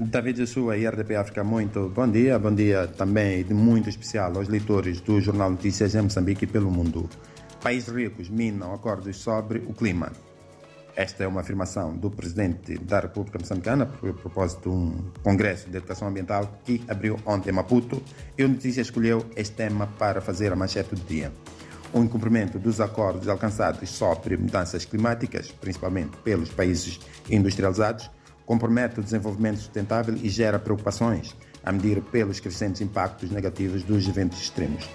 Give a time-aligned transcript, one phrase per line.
[0.00, 2.38] David Sua e RDP África, muito bom dia.
[2.38, 6.70] Bom dia também de muito especial aos leitores do Jornal Notícias em Moçambique e pelo
[6.70, 7.10] mundo.
[7.60, 10.12] Países ricos minam acordos sobre o clima.
[10.94, 15.76] Esta é uma afirmação do presidente da República Moçambicana por propósito de um congresso de
[15.76, 18.00] educação ambiental que abriu ontem em Maputo
[18.36, 21.32] e o Notícias escolheu este tema para fazer a manchete do dia.
[21.92, 28.08] O incumprimento dos acordos alcançados sobre mudanças climáticas, principalmente pelos países industrializados,
[28.48, 34.40] compromete o desenvolvimento sustentável e gera preocupações a medir pelos crescentes impactos negativos dos eventos
[34.40, 34.88] extremos.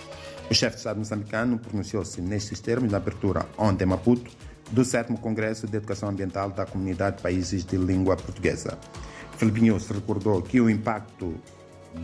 [0.50, 4.32] O chefe de Estado moçambicano pronunciou-se nestes termos na abertura ontem em Maputo
[4.72, 8.76] do 7 Congresso de Educação Ambiental da Comunidade de Países de Língua Portuguesa.
[9.38, 11.36] Filipe se recordou que o impacto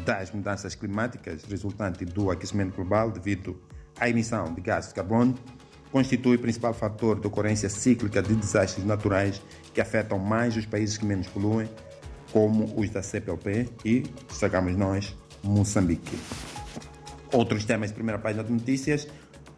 [0.06, 3.60] das mudanças climáticas resultante do aquecimento global devido
[4.00, 5.34] à emissão de gases de carbono
[5.92, 9.42] constitui o principal fator de ocorrência cíclica de desastres naturais
[9.74, 11.70] que afetam mais os países que menos poluem,
[12.32, 16.18] como os da CPLP e, destacamos nós, Moçambique.
[17.32, 19.08] Outros temas de primeira página de notícias: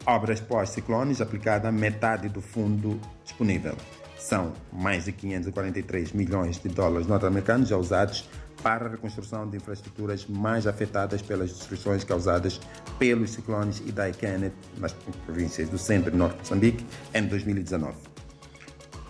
[0.06, 3.76] obras pós-ciclones aplicada metade do fundo disponível.
[4.18, 8.30] São mais de 543 milhões de dólares norte-americanos já usados
[8.64, 12.59] para a reconstrução de infraestruturas mais afetadas pelas destruições causadas
[13.00, 14.94] pelos ciclones Idai Kenneth nas
[15.26, 17.95] províncias do centro e norte de Moçambique em 2019.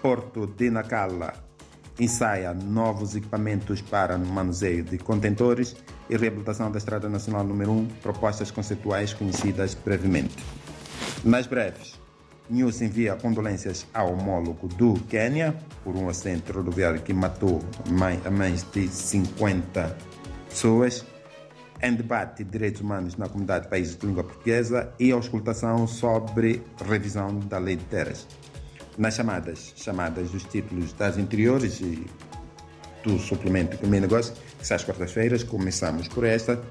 [0.01, 1.33] Porto de Nacala
[1.99, 5.75] ensaia novos equipamentos para manuseio de contentores
[6.09, 10.35] e reabilitação da Estrada Nacional número 1, propostas conceituais conhecidas brevemente.
[11.23, 11.99] Mais breves,
[12.51, 17.63] News envia condolências ao homólogo do Quênia por um acidente rodoviário que matou
[18.25, 19.97] a mais de 50
[20.49, 21.05] pessoas.
[21.81, 26.61] Em debate de direitos humanos na comunidade de países de língua portuguesa e auscultação sobre
[26.85, 28.27] revisão da lei de terras.
[28.97, 32.05] Nas chamadas, chamadas dos títulos das interiores e
[33.01, 36.61] do suplemento de e negócio, que sai às quartas-feiras, começamos por esta.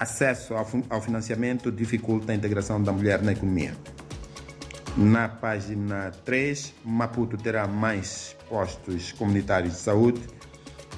[0.00, 0.54] Acesso
[0.90, 3.72] ao financiamento dificulta a integração da mulher na economia.
[4.96, 10.20] Na página 3, Maputo terá mais postos comunitários de saúde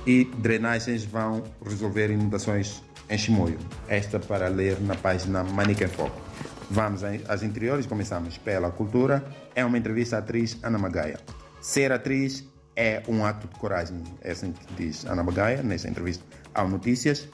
[0.04, 3.56] e drenagens vão resolver inundações em Chimoio.
[3.86, 6.20] Esta para ler na página Manica em Foco.
[6.68, 9.24] Vamos às interiores, começamos pela cultura.
[9.54, 11.20] É uma entrevista à atriz Ana Magaia.
[11.60, 12.44] Ser atriz
[12.74, 17.28] é um ato de coragem, é assim que diz Ana Magaia nessa entrevista ao Notícias.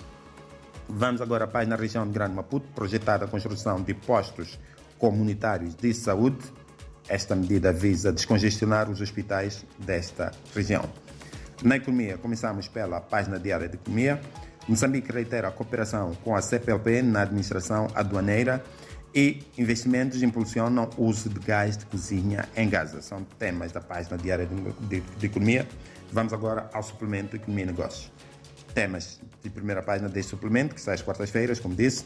[0.86, 4.58] Vamos agora à página região de Grande Maputo, projetada a construção de postos
[5.00, 6.38] comunitários de saúde.
[7.08, 10.84] Esta medida visa descongestionar os hospitais desta região.
[11.64, 14.20] Na economia, começamos pela página diária de economia.
[14.68, 18.62] Moçambique reitera a cooperação com a CPLP na administração aduaneira
[19.12, 23.02] e investimentos impulsionam o uso de gás de cozinha em Gaza.
[23.02, 24.54] São temas da página diária de,
[24.86, 25.66] de, de economia.
[26.12, 28.12] Vamos agora ao suplemento Economia e Negócios.
[28.72, 32.04] Temas de primeira página deste suplemento, que sai às quartas-feiras, como disse.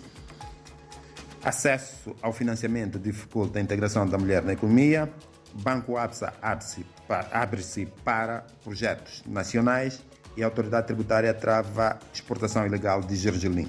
[1.44, 5.12] Acesso ao financiamento dificulta a integração da mulher na economia.
[5.53, 6.32] Banco APSA
[7.31, 10.03] abre-se para projetos nacionais
[10.38, 13.69] e a autoridade tributária trava exportação ilegal de gergelim.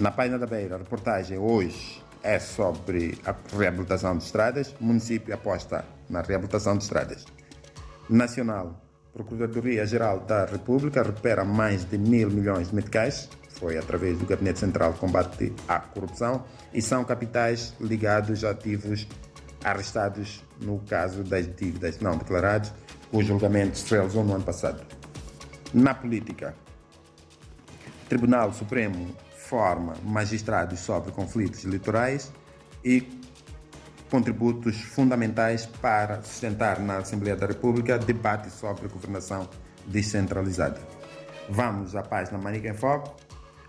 [0.00, 4.74] Na página da Beira, a reportagem hoje é sobre a reabilitação de estradas.
[4.80, 7.26] O município aposta na reabilitação de estradas.
[8.08, 8.82] Nacional,
[9.12, 14.92] Procuradoria-Geral da República recupera mais de mil milhões de meticais foi através do Gabinete Central
[14.92, 19.06] de Combate à Corrupção e são capitais ligados a ativos
[19.64, 22.72] arrestados no caso das dívidas não declaradas,
[23.10, 24.84] cujo julgamento se realizou no ano passado.
[25.74, 26.54] Na política,
[28.08, 32.32] Tribunal Supremo forma magistrados sobre conflitos eleitorais
[32.84, 33.06] e
[34.10, 39.48] contributos fundamentais para sustentar na Assembleia da República debate sobre governação
[39.86, 40.80] descentralizada.
[41.48, 43.27] Vamos à página Manica em Foco.